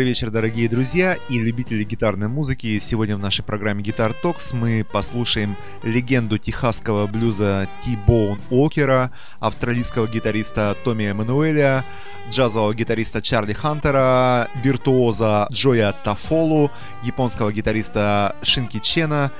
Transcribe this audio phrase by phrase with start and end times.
[0.00, 2.78] Добрый вечер, дорогие друзья и любители гитарной музыки.
[2.78, 10.74] Сегодня в нашей программе Guitar Talks мы послушаем легенду техасского блюза Ти-Боун Окера, австралийского гитариста
[10.84, 11.84] Томми Эммануэля,
[12.30, 16.70] джазового гитариста Чарли Хантера, виртуоза Джоя Тафолу,
[17.02, 19.30] японского гитариста Шинки Чена,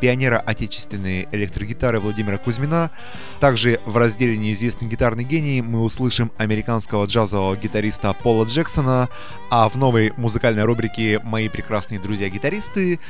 [0.00, 2.90] пионера отечественной электрогитары Владимира Кузьмина.
[3.40, 9.08] Также в разделе «Неизвестный гитарный гений» мы услышим американского джазового гитариста Пола Джексона,
[9.50, 13.00] а в новой музыкальной рубрике «Мои прекрасные друзья-гитаристы»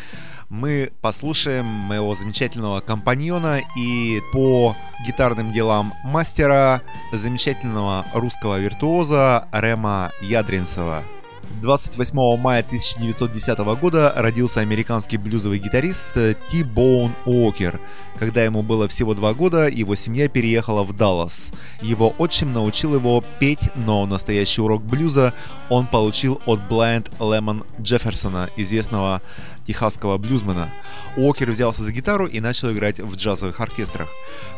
[0.48, 4.75] мы послушаем моего замечательного компаньона и по
[5.06, 11.05] гитарным делам мастера, замечательного русского виртуоза Рема Ядринцева.
[11.63, 16.09] 28 мая 1910 года родился американский блюзовый гитарист
[16.51, 17.81] Ти Боун Уокер.
[18.19, 21.53] Когда ему было всего два года, его семья переехала в Даллас.
[21.83, 25.35] Его отчим научил его петь, но настоящий урок блюза
[25.71, 29.23] он получил от Блайнд Лемон Джефферсона, известного
[29.69, 30.70] техасского блюзмена.
[31.16, 34.08] Уокер взялся за гитару и начал играть в джазовых оркестрах.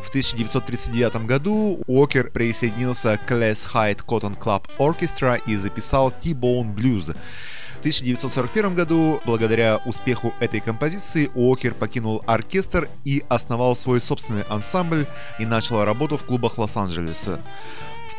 [0.04, 7.16] В 1939 году Уокер присоединился к Les Hyde Cotton Club Orchestra и записал T-Bone Blues.
[7.76, 15.06] В 1941 году, благодаря успеху этой композиции, Уокер покинул оркестр и основал свой собственный ансамбль
[15.40, 17.40] и начал работу в клубах Лос-Анджелеса.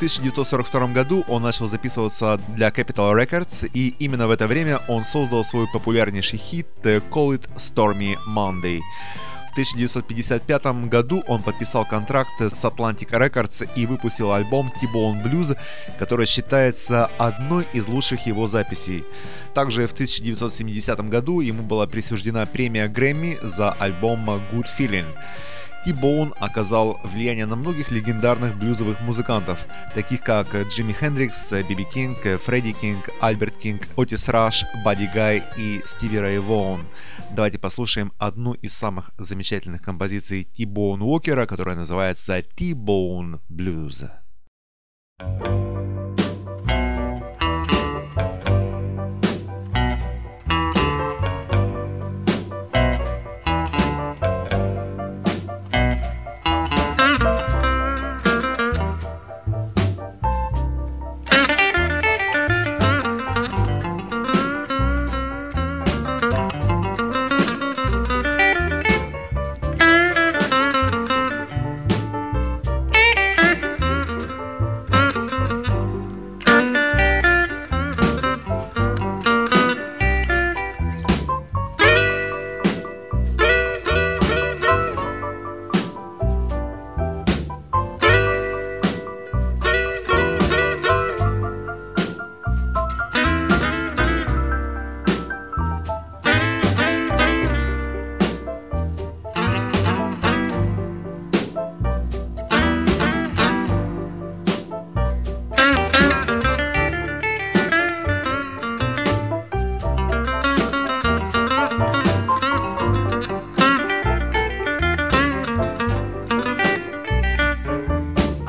[0.02, 5.04] В 1942 году он начал записываться для Capital Records, и именно в это время он
[5.04, 8.80] создал свой популярнейший хит Call It Stormy Monday.
[9.50, 15.56] В 1955 году он подписал контракт с Atlantic Records и выпустил альбом T-Bone Blues,
[16.00, 19.06] который считается одной из лучших его записей.
[19.54, 25.14] Также в 1970 году ему была присуждена премия Грэмми за альбом Good Feeling.
[25.84, 29.66] T-Bone оказал влияние на многих легендарных блюзовых музыкантов,
[29.96, 35.82] таких как Джимми Хендрикс, Биби Кинг, Фредди Кинг, Альберт Кинг, Отис Раш, Бадди Гай и
[35.86, 36.86] Стиви Рэй Воун.
[37.32, 44.10] Давайте послушаем одну из самых замечательных композиций T-Bone Уокера, которая называется T-Bone Blues.
[45.20, 45.91] thank you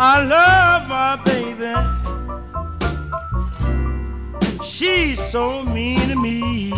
[0.05, 1.75] I love my baby.
[4.65, 6.73] She's so mean to me.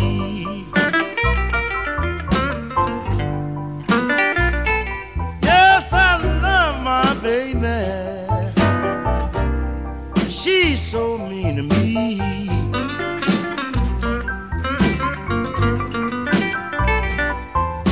[5.41, 7.81] Yes, I love my baby.
[10.29, 12.21] She's so mean to me.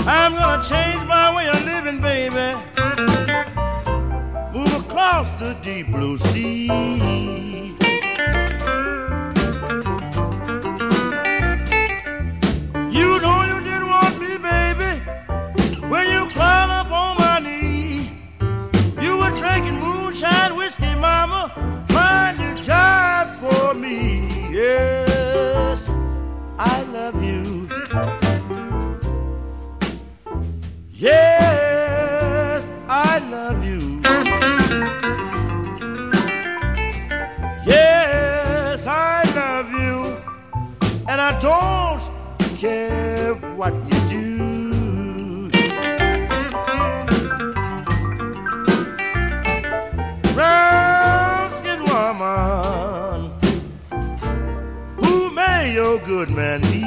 [0.06, 1.23] I'm gonna change my
[5.54, 7.43] the deep blue sea.
[56.26, 56.83] Good man be.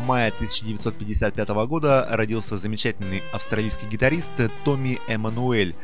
[0.00, 4.30] Мая 1955 года родился замечательный австралийский гитарист
[4.64, 5.74] Томми Эммануэль.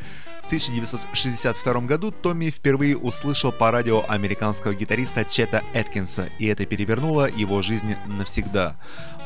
[0.49, 7.29] В 1962 году Томми впервые услышал по радио американского гитариста Чета Эткинса, и это перевернуло
[7.29, 8.75] его жизнь навсегда.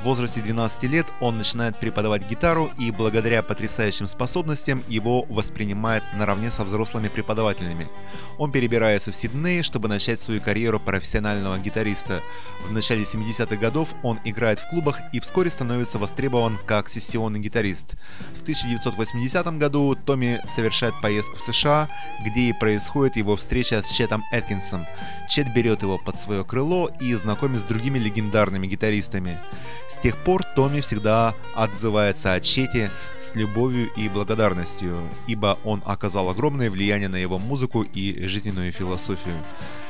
[0.02, 6.52] В возрасте 12 лет он начинает преподавать гитару, и благодаря потрясающим способностям его воспринимают наравне
[6.52, 7.90] со взрослыми преподавателями.
[8.38, 12.22] Он перебирается в Сидней, чтобы начать свою карьеру профессионального гитариста.
[12.68, 17.96] В начале 70-х годов он играет в клубах и вскоре становится востребован как сессионный гитарист.
[18.38, 21.90] В 1980 году Томми совершает поездку в США,
[22.24, 24.86] где и происходит его встреча с Четом Эткинсом.
[25.30, 29.40] Чет берет его под свое крыло и знакомит с другими легендарными гитаристами.
[29.90, 36.30] С тех пор Томми всегда отзывается о Чете с любовью и благодарностью, ибо он оказал
[36.30, 39.36] огромное влияние на его музыку и жизненную философию.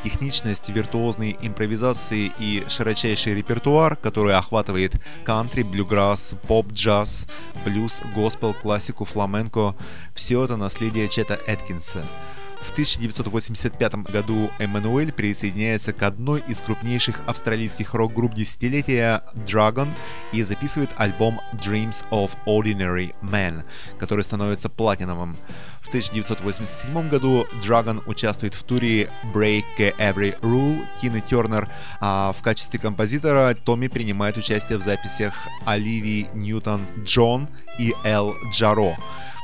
[0.03, 7.25] Техничность, виртуозные импровизации и широчайший репертуар, который охватывает кантри, блюграсс, поп, джаз,
[7.63, 9.75] блюз, госпел, классику, фламенко–
[10.13, 12.05] все это наследие Чета Эткинса–
[12.63, 19.91] в 1985 году Эммануэль присоединяется к одной из крупнейших австралийских рок-групп десятилетия Dragon
[20.31, 23.63] и записывает альбом Dreams of Ordinary Men,
[23.99, 25.37] который становится платиновым.
[25.81, 31.69] В 1987 году Dragon участвует в туре Break Every Rule Тины Тернер,
[31.99, 35.33] а в качестве композитора Томми принимает участие в записях
[35.65, 38.95] Оливии Ньютон-Джон и Эл Джаро.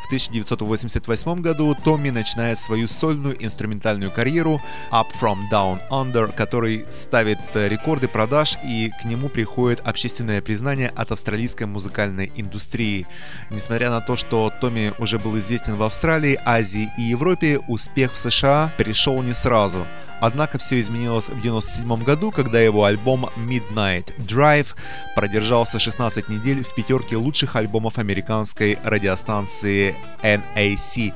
[0.10, 4.60] В 1988 году Томми начинает свою сольную инструментальную карьеру
[4.92, 11.12] Up From Down Under, который ставит рекорды продаж и к нему приходит общественное признание от
[11.12, 13.06] австралийской музыкальной индустрии.
[13.52, 18.18] Несмотря на то, что Томми уже был известен в Австралии, Азии и Европе, успех в
[18.18, 19.86] США пришел не сразу.
[20.20, 24.76] Однако все изменилось в 1997 году, когда его альбом Midnight Drive
[25.16, 31.14] продержался 16 недель в пятерке лучших альбомов американской радиостанции NAC.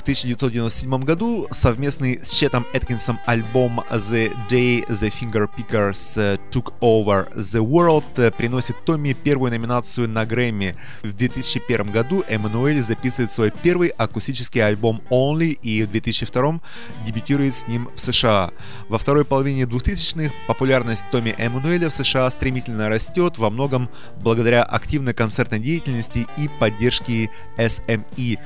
[0.00, 7.30] В 1997 году совместный с Четом Эткинсом альбом The Day the Finger Pickers Took Over
[7.34, 10.74] the World приносит Томми первую номинацию на Грэмми.
[11.02, 16.60] В 2001 году Эммануэль записывает свой первый акустический альбом Only и в 2002
[17.04, 18.52] дебютирует с ним в США.
[18.88, 23.90] Во второй половине 2000-х популярность Томми Эммануэля в США стремительно растет, во многом
[24.22, 28.38] благодаря активной концертной деятельности и поддержке SME.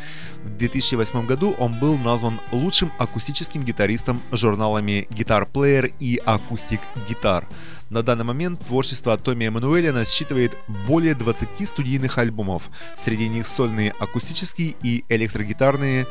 [0.44, 7.44] В 2008 году он был назван лучшим акустическим гитаристом журналами Guitar Player и Acoustic Guitar.
[7.88, 12.70] На данный момент творчество Томми Эммануэля насчитывает более 20 студийных альбомов.
[12.94, 16.06] Среди них сольные акустические и электрогитарные,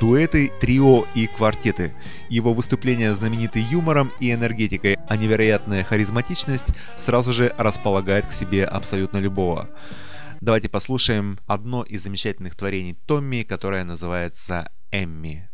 [0.00, 1.94] дуэты, трио и квартеты.
[2.30, 9.18] Его выступления знамениты юмором и энергетикой, а невероятная харизматичность сразу же располагает к себе абсолютно
[9.18, 9.68] любого.
[10.40, 15.47] Давайте послушаем одно из замечательных творений Томми, которое называется «Эмми».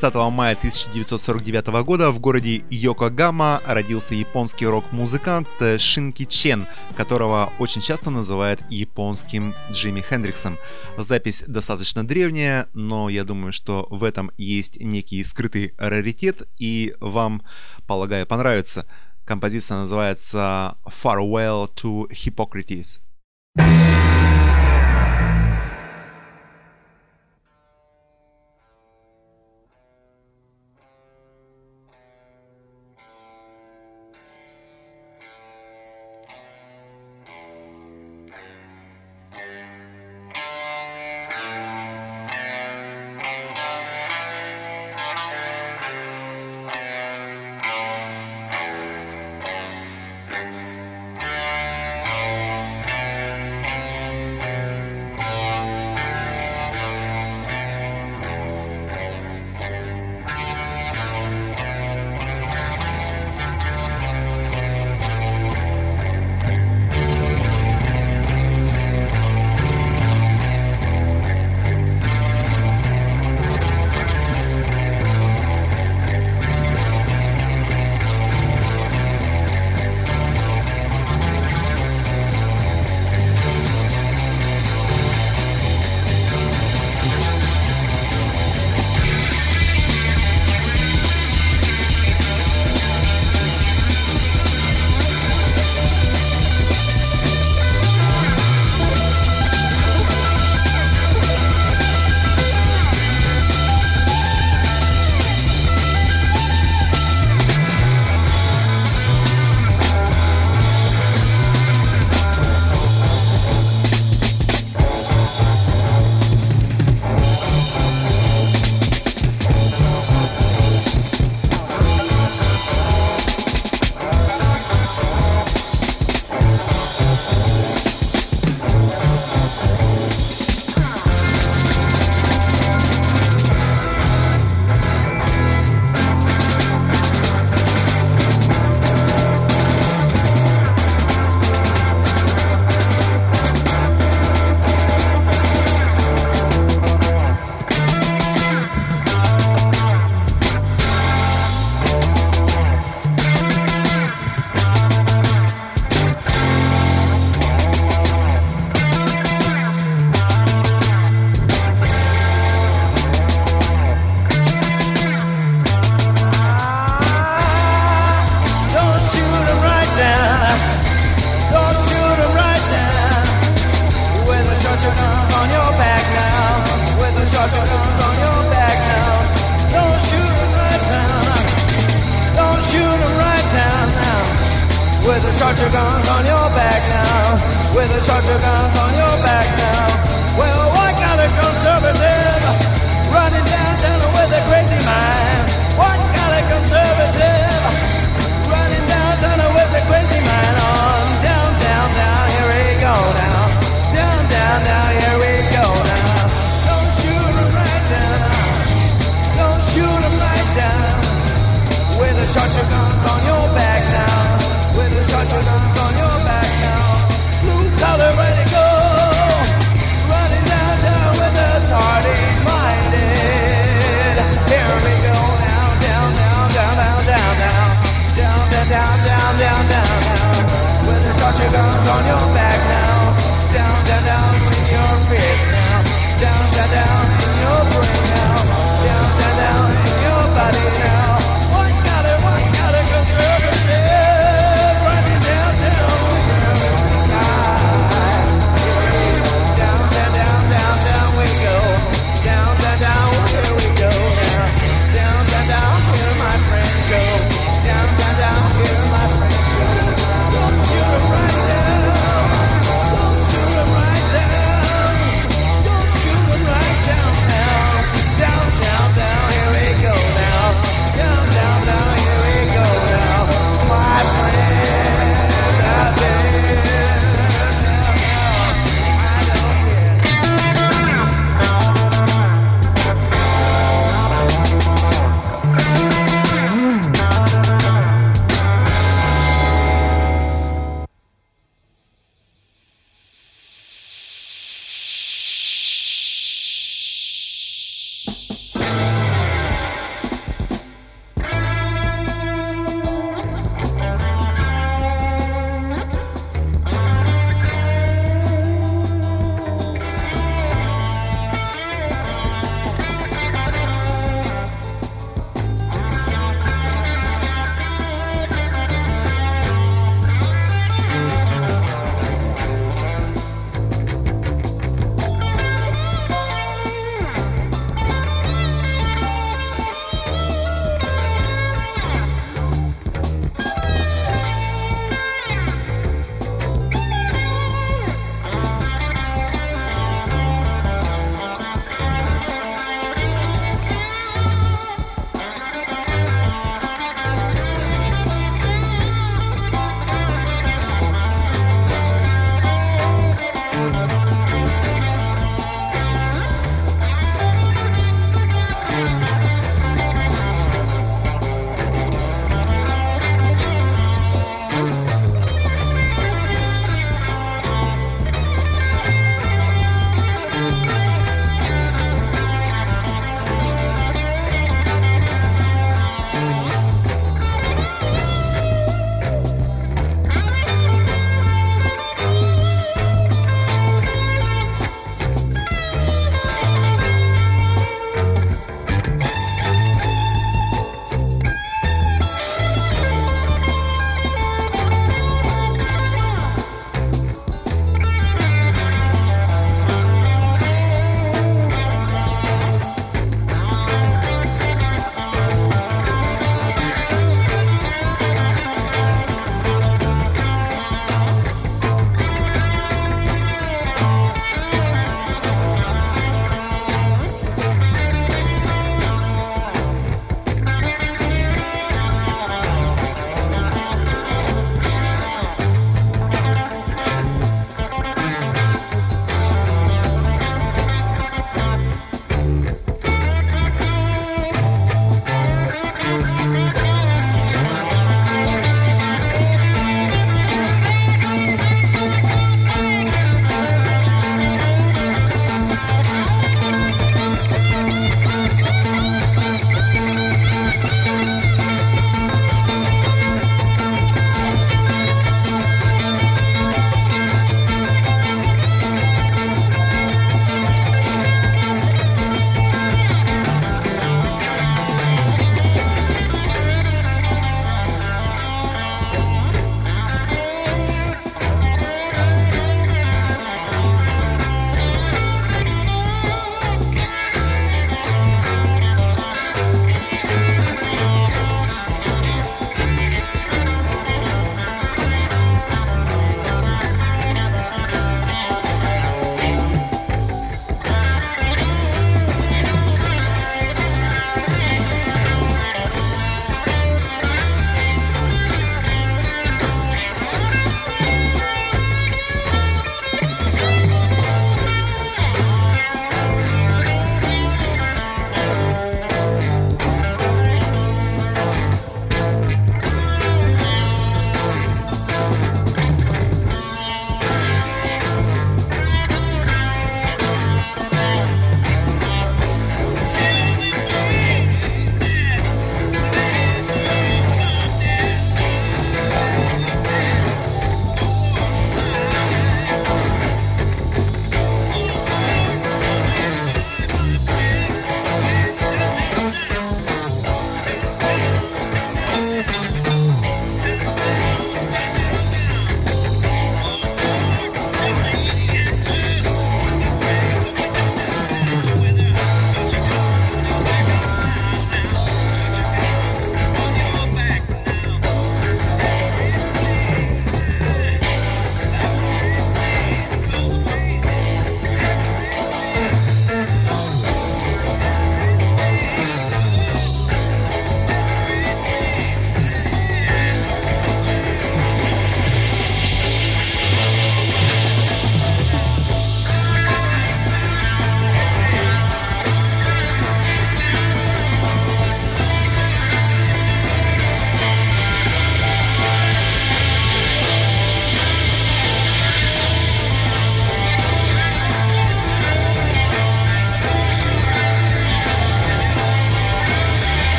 [0.00, 6.66] 30 мая 1949 года в городе Йокогама родился японский рок-музыкант Шинки Чен,
[6.96, 10.56] которого очень часто называют японским Джимми Хендриксом.
[10.96, 17.42] Запись достаточно древняя, но я думаю, что в этом есть некий скрытый раритет, и вам,
[17.86, 18.86] полагаю, понравится.
[19.26, 23.00] Композиция называется Farewell to Hippocrates.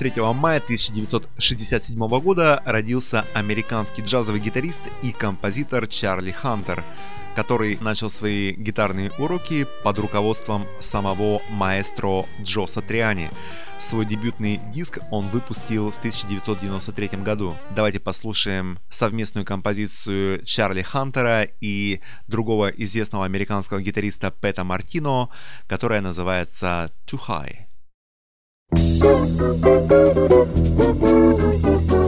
[0.00, 6.82] 23 мая 1967 года родился американский джазовый гитарист и композитор Чарли Хантер,
[7.36, 13.28] который начал свои гитарные уроки под руководством самого маэстро Джо Сатриани.
[13.78, 17.54] Свой дебютный диск он выпустил в 1993 году.
[17.76, 25.28] Давайте послушаем совместную композицию Чарли Хантера и другого известного американского гитариста Пэта Мартино,
[25.68, 27.69] которая называется Too High.
[28.72, 29.40] Thank
[31.90, 31.99] you.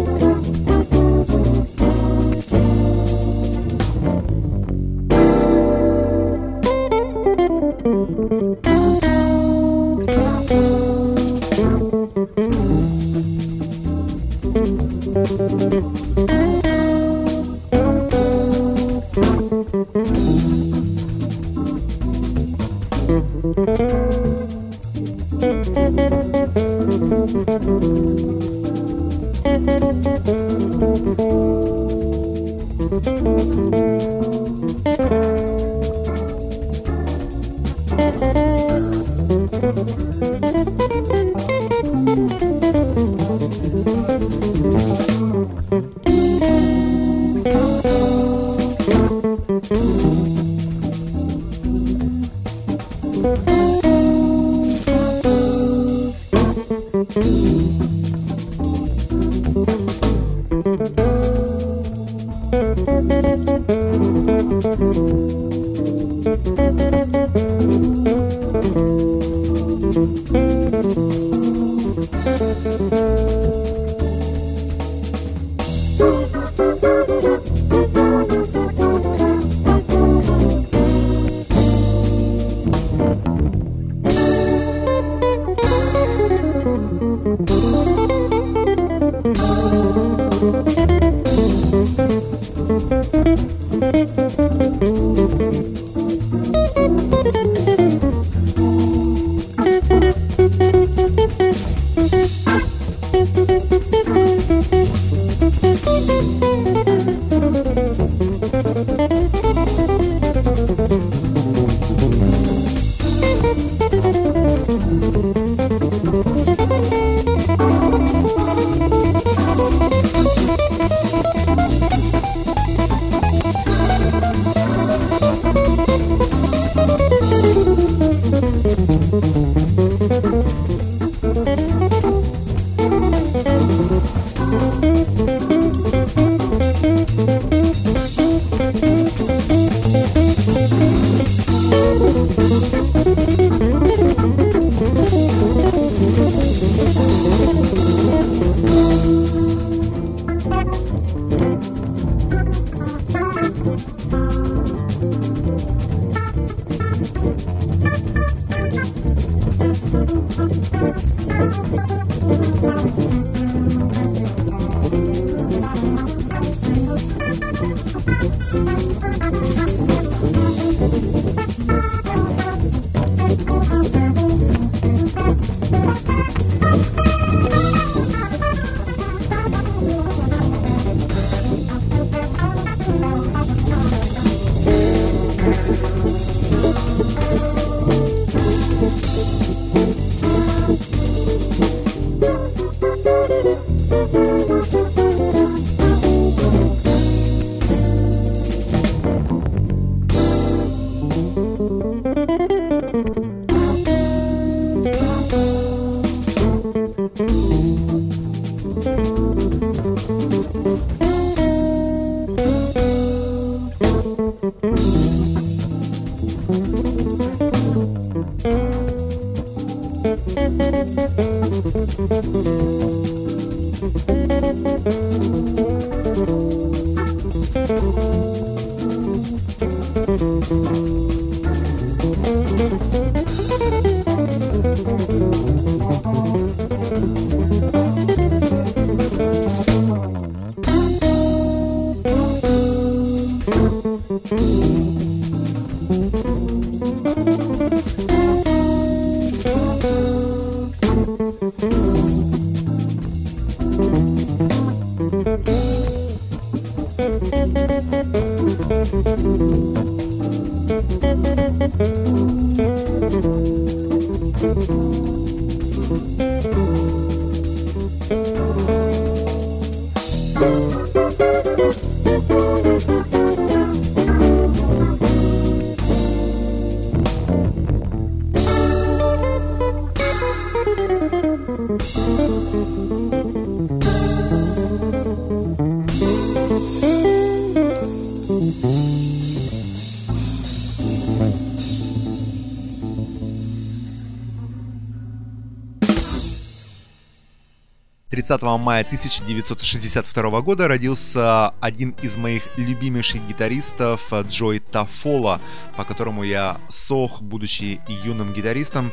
[298.32, 305.38] 30 мая 1962 года родился один из моих любимейших гитаристов Джой Тафола,
[305.76, 308.90] по которому я сох, будучи юным гитаристом.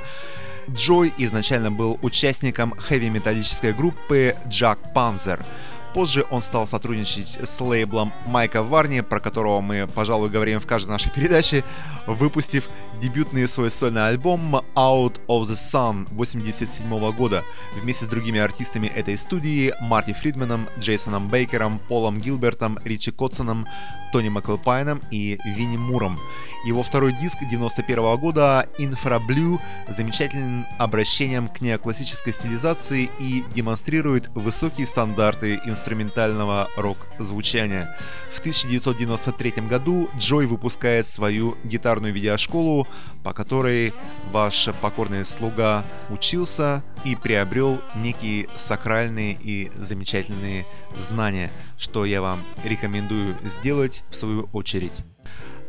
[0.69, 5.41] Джой изначально был участником хэви-металлической группы Jack Panzer–
[5.93, 10.89] Позже он стал сотрудничать с лейблом Майка Варни, про которого мы, пожалуй, говорим в каждой
[10.89, 11.63] нашей передаче,
[12.05, 12.69] выпустив
[12.99, 17.43] дебютный свой сольный альбом Out of the Sun 87 года
[17.81, 23.67] вместе с другими артистами этой студии Марти Фридманом, Джейсоном Бейкером, Полом Гилбертом, Ричи Котсоном,
[24.11, 26.19] Тони Маклпайном и Винни Муром.
[26.65, 34.85] Его второй диск 91 года Infra Blue замечательным обращением к неоклассической стилизации и демонстрирует высокие
[34.85, 37.97] стандарты инструментального рок-звучания.
[38.29, 42.87] В 1993 году Джой выпускает свою гитарную видеошколу,
[43.23, 43.93] по которой
[44.31, 50.65] ваш покорный слуга учился и приобрел некие сакральные и замечательные
[50.97, 54.91] знания, что я вам рекомендую сделать в свою очередь.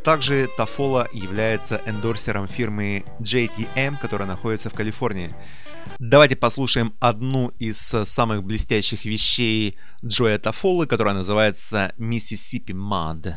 [0.04, 5.34] Также Тафола является эндорсером фирмы JTM, которая находится в Калифорнии.
[5.98, 13.34] Давайте послушаем одну из самых блестящих вещей Джоя Тафолы, которая называется Mississippi Mud.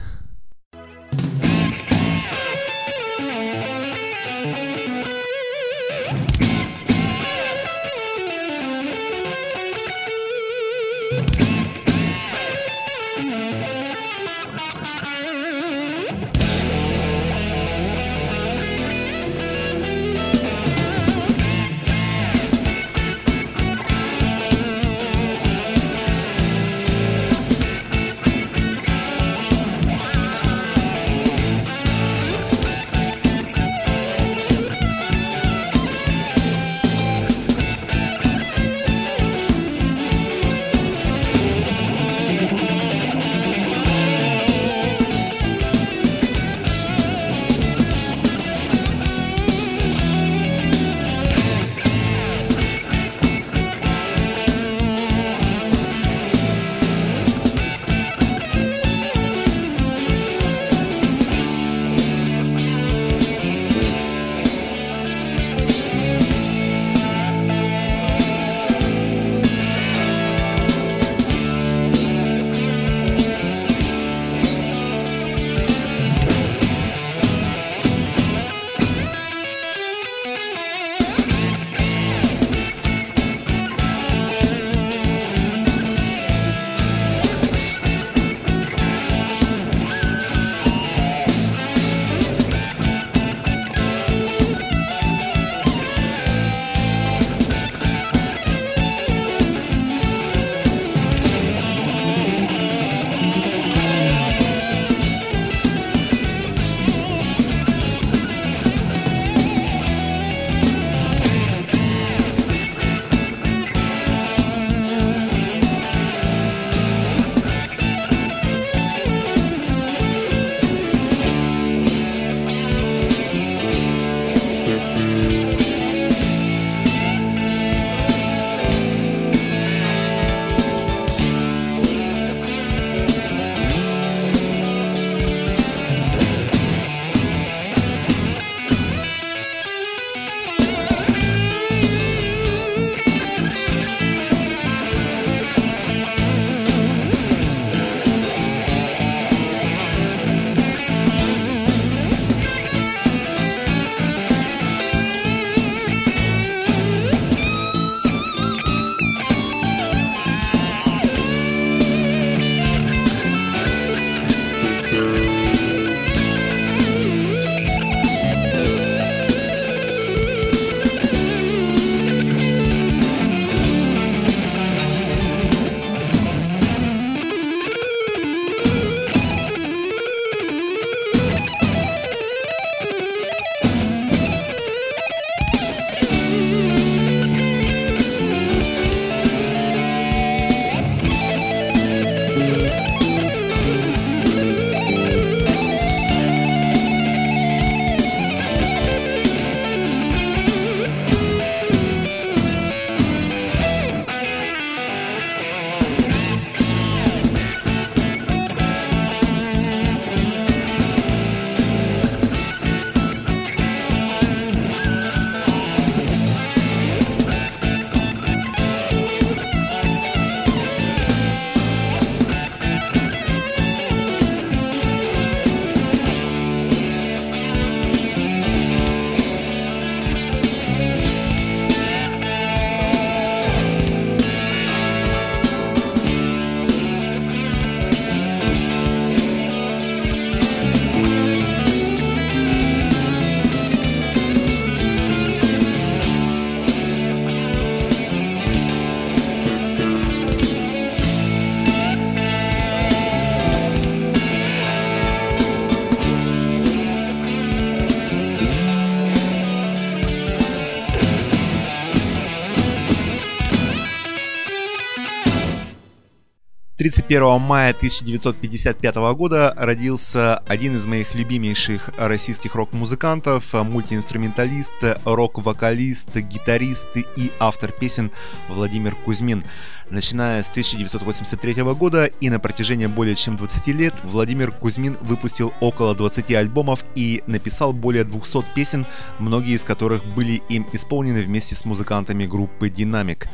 [266.83, 274.73] 31 мая 1955 года родился один из моих любимейших российских рок-музыкантов, мультиинструменталист,
[275.05, 278.11] рок-вокалист, гитарист и автор песен
[278.49, 279.45] Владимир Кузьмин.
[279.91, 285.95] Начиная с 1983 года и на протяжении более чем 20 лет Владимир Кузьмин выпустил около
[285.95, 288.85] 20 альбомов и написал более 200 песен,
[289.19, 293.29] многие из которых были им исполнены вместе с музыкантами группы «Динамик».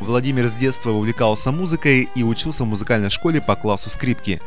[0.00, 4.40] Владимир с детства увлекался музыкой и учился в музыкальной школе по классу скрипки.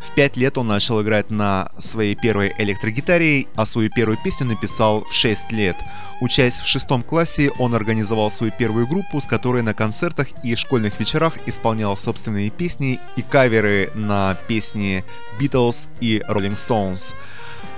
[0.00, 5.04] В пять лет он начал играть на своей первой электрогитаре, а свою первую песню написал
[5.04, 5.76] в 6 лет.
[6.20, 10.98] Учась в шестом классе, он организовал свою первую группу, с которой на концертах и школьных
[10.98, 15.04] вечерах исполнял собственные песни и каверы на песни
[15.38, 17.14] Beatles и Rolling Stones.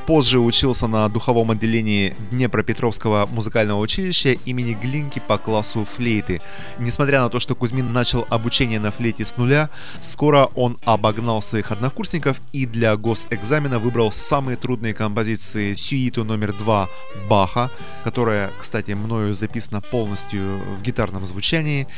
[0.07, 6.41] Позже учился на духовом отделении Днепропетровского музыкального училища имени Глинки по классу флейты.
[6.79, 11.73] Несмотря на то, что Кузьмин начал обучение на флейте с нуля, скоро он обогнал своих
[11.73, 16.89] однокурсников и для госэкзамена выбрал самые трудные композиции сюиту номер два
[17.29, 17.69] Баха,
[18.05, 21.89] которая, кстати, мною записана полностью в гитарном звучании,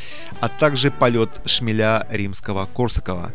[0.41, 3.33] а также полет шмеля римского Корсакова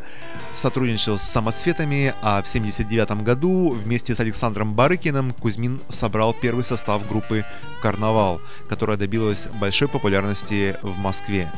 [0.53, 7.07] сотрудничал с самоцветами, а в 1979 году вместе с Александром Барыкиным Кузьмин собрал первый состав
[7.07, 7.45] группы
[7.81, 11.51] «Карнавал», которая добилась большой популярности в Москве.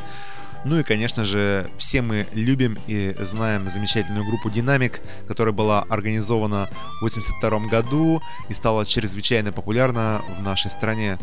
[0.65, 6.69] Ну и, конечно же, все мы любим и знаем замечательную группу «Динамик», которая была организована
[7.01, 11.19] в 1982 году и стала чрезвычайно популярна в нашей стране.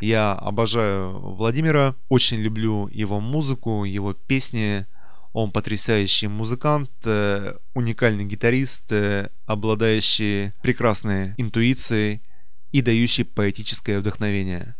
[0.00, 4.86] Я обожаю Владимира, очень люблю его музыку, его песни,
[5.38, 12.22] он потрясающий музыкант, э, уникальный гитарист, э, обладающий прекрасной интуицией
[12.72, 14.74] и дающий поэтическое вдохновение.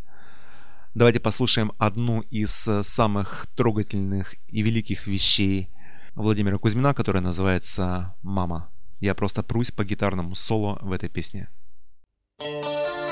[0.94, 5.70] Давайте послушаем одну из э, самых трогательных и великих вещей
[6.16, 8.68] Владимира Кузьмина, которая называется «Мама».
[8.98, 11.48] Я просто прусь по гитарному соло в этой песне.
[12.40, 13.07] thank you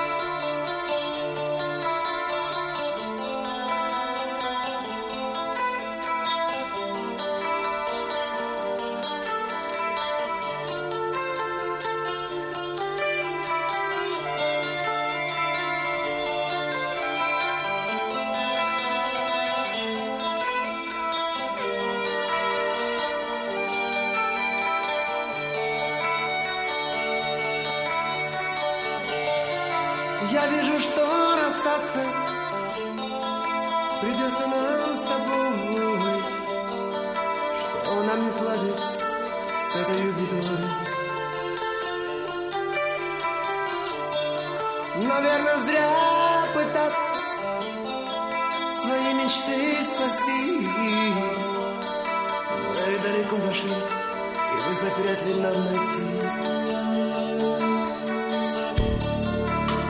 [55.24, 56.20] медленно найти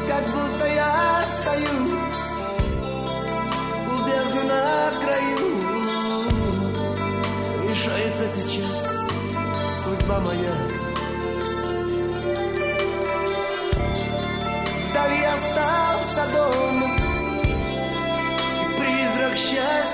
[0.08, 1.76] Как будто я стою
[3.88, 5.38] У бездны на краю.
[7.68, 8.82] Решается сейчас
[9.84, 10.56] судьба моя.
[14.90, 16.84] Вдали остался дом
[18.62, 19.85] И призрак счастья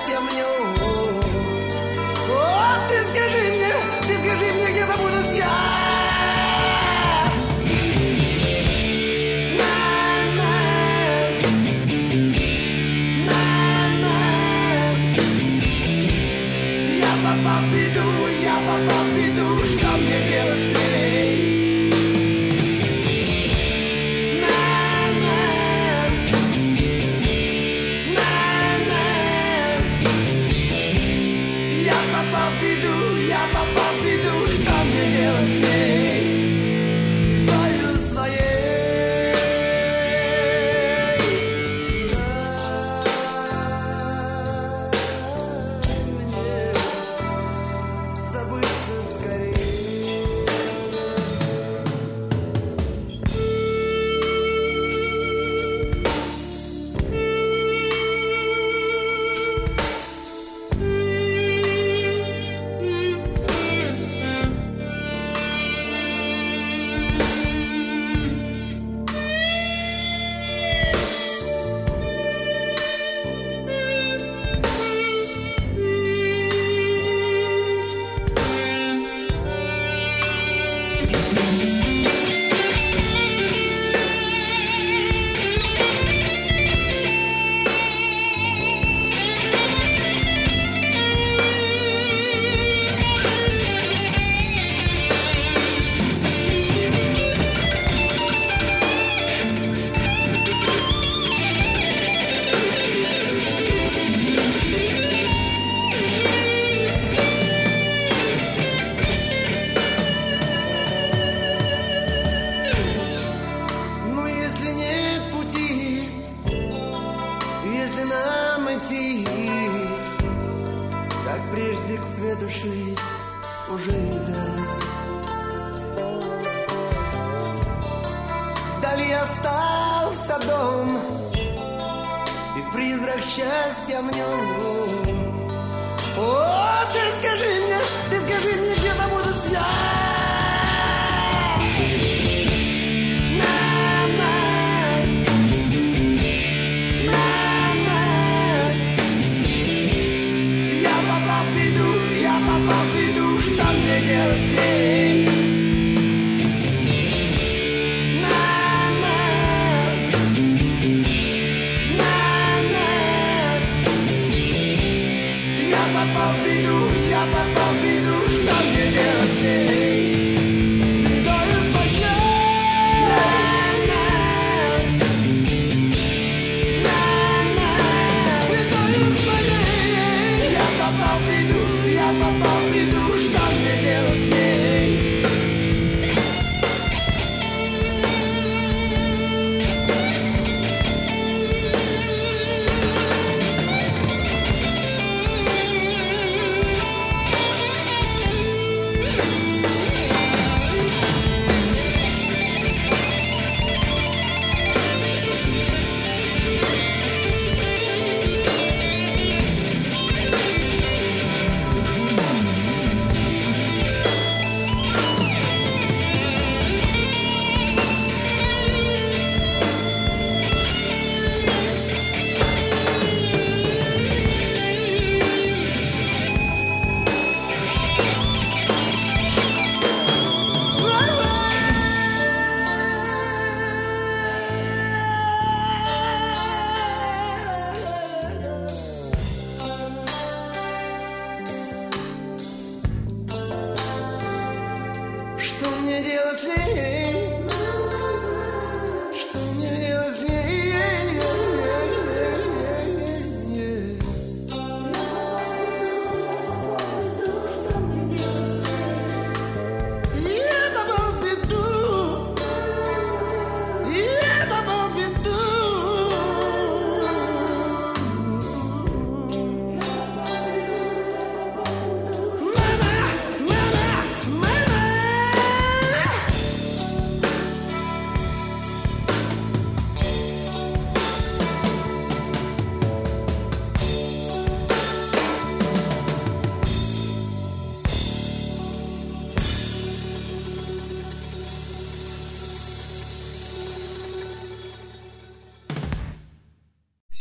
[166.03, 170.02] я попал в беду, я попал в беду, что мне делать с ней?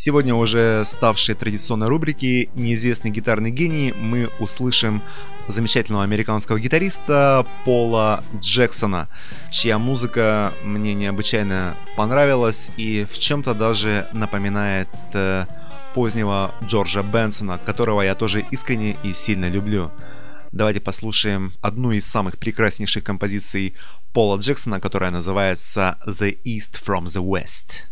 [0.03, 5.03] Сегодня уже ставшей традиционной рубрики «Неизвестный гитарный гений» мы услышим
[5.47, 9.09] замечательного американского гитариста Пола Джексона,
[9.51, 15.45] чья музыка мне необычайно понравилась и в чем-то даже напоминает э,
[15.93, 19.91] позднего Джорджа Бенсона, которого я тоже искренне и сильно люблю.
[20.51, 23.75] Давайте послушаем одну из самых прекраснейших композиций
[24.13, 27.90] Пола Джексона, которая называется «The East from the West».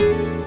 [0.00, 0.43] Música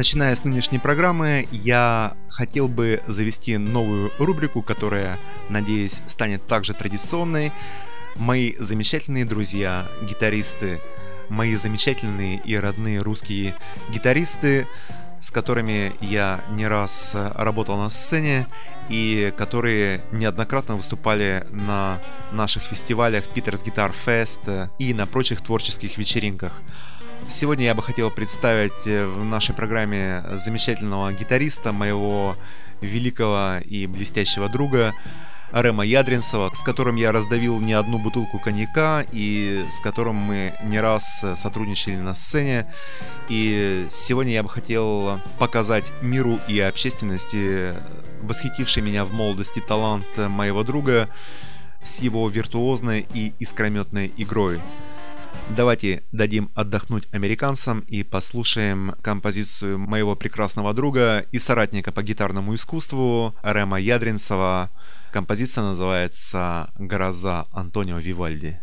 [0.00, 5.18] Начиная с нынешней программы, я хотел бы завести новую рубрику, которая,
[5.50, 7.52] надеюсь, станет также традиционной.
[8.16, 10.80] Мои замечательные друзья, гитаристы,
[11.28, 13.54] мои замечательные и родные русские
[13.90, 14.66] гитаристы,
[15.20, 18.46] с которыми я не раз работал на сцене
[18.88, 22.00] и которые неоднократно выступали на
[22.32, 24.40] наших фестивалях Питерс Гитар Фест
[24.78, 26.62] и на прочих творческих вечеринках.
[27.30, 32.36] Сегодня я бы хотел представить э, в нашей программе замечательного гитариста, моего
[32.80, 34.92] великого и блестящего друга
[35.52, 40.80] Рема Ядринцева, с которым я раздавил не одну бутылку коньяка и с которым мы не
[40.80, 42.66] раз сотрудничали на сцене.
[43.28, 47.74] И сегодня я бы хотел показать миру и общественности
[48.22, 51.08] восхитивший меня в молодости талант моего друга
[51.80, 54.60] с его виртуозной и искрометной игрой.
[55.56, 63.34] Давайте дадим отдохнуть американцам и послушаем композицию моего прекрасного друга и соратника по гитарному искусству
[63.42, 64.70] Рема Ядринцева.
[65.12, 68.60] Композиция называется «Гроза» Антонио Вивальди.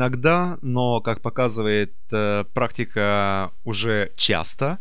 [0.00, 4.78] Иногда, но, как показывает э, практика, уже часто,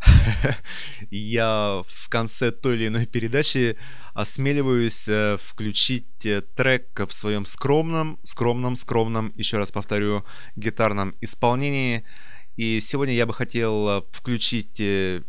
[1.10, 3.76] я в конце той или иной передачи
[4.14, 12.04] осмеливаюсь э, включить э, трек в своем скромном, скромном, скромном, еще раз повторю, гитарном исполнении.
[12.56, 14.80] И сегодня я бы хотел э, включить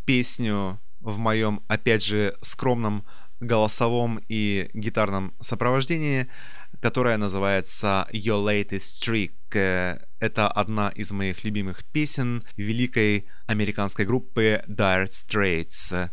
[0.06, 3.06] песню в моем, опять же, скромном
[3.40, 6.28] голосовом и гитарном сопровождении–
[6.82, 9.34] которая называется Your Latest Trick.
[9.54, 16.10] Э, это одна из моих любимых песен великой американской группы Dire Straits.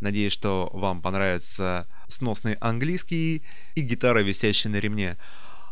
[0.00, 3.42] Надеюсь, что вам понравится сносный английский
[3.74, 5.16] и гитара, висящая на ремне.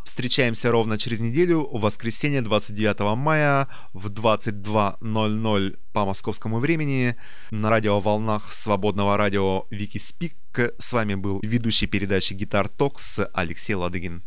[0.05, 7.15] Встречаемся ровно через неделю, в воскресенье 29 мая в 22.00 по московскому времени
[7.51, 10.37] на радиоволнах свободного радио Викиспик.
[10.79, 14.23] С вами был ведущий передачи Гитар Токс Алексей Ладыгин.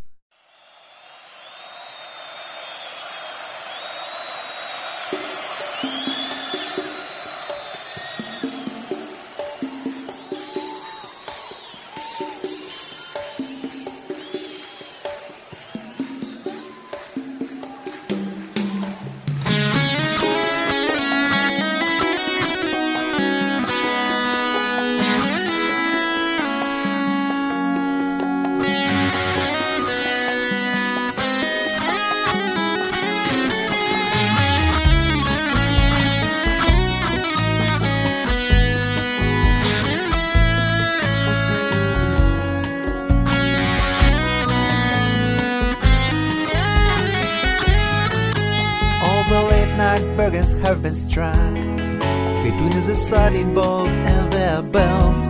[50.71, 55.21] have been struck between the sudden balls and their bells.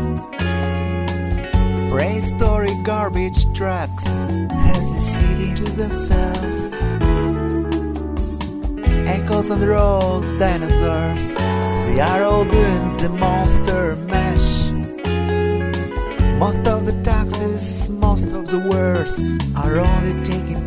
[1.92, 6.74] Prehistoric garbage trucks have the city to themselves.
[9.08, 14.70] Echoes and rolls, dinosaurs, they are all doing the monster mash.
[16.38, 20.61] Most of the taxes, most of the wars are only taking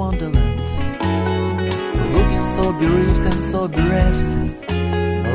[0.00, 0.60] wonderland.
[2.16, 4.24] Looking so bereaved and so bereft,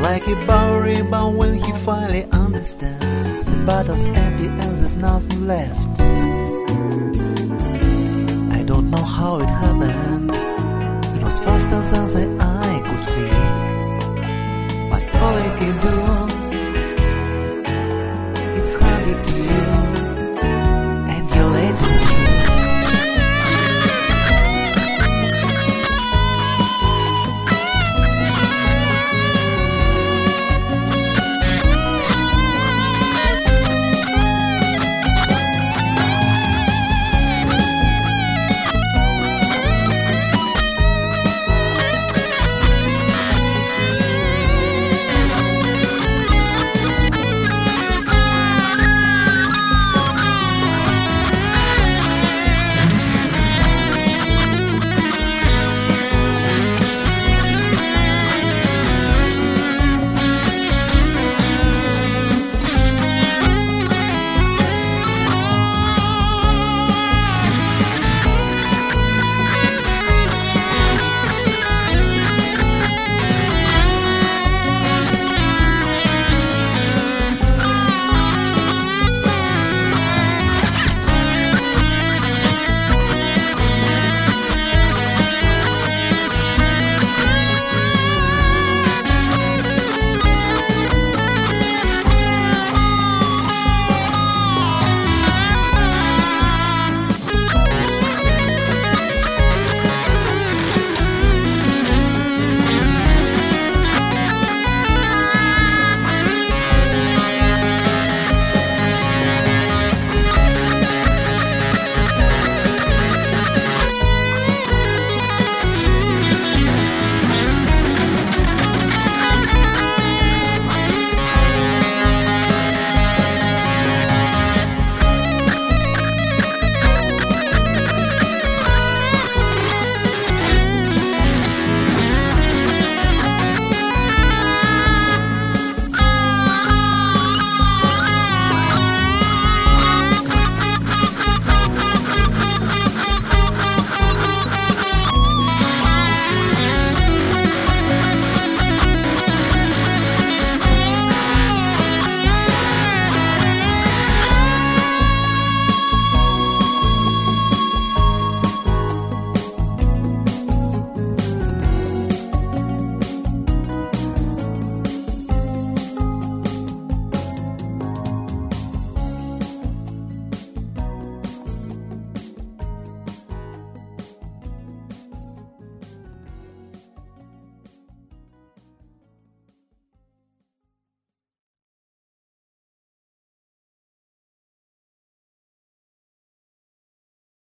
[0.02, 3.24] like a bowery bound when he finally understands.
[3.48, 5.85] The battle's empty and there's nothing left.